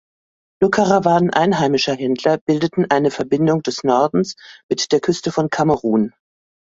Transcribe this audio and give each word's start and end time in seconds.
Nur 0.63 0.71
Karawanen 0.71 1.29
einheimischer 1.29 1.93
Händler 1.93 2.39
bildeten 2.39 2.87
eine 2.89 3.11
Verbindung 3.11 3.61
des 3.61 3.83
Nordens 3.83 4.33
mit 4.67 4.91
der 4.91 4.99
Küste 4.99 5.31
von 5.31 5.51
Kamerun. 5.51 6.15